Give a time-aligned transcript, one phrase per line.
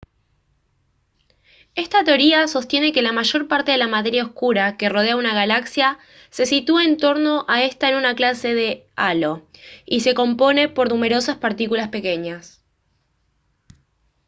[1.75, 5.35] esta teoría sostiene que la mayor parte de la materia oscura que rodea a una
[5.35, 5.99] galaxia
[6.31, 9.47] se sitúa en torno a esta en una clase de halo
[9.85, 12.63] y se compone por numerosas partículas pequeñas